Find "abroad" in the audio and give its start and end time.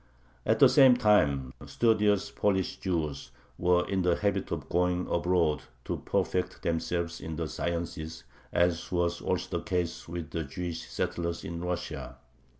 5.07-5.61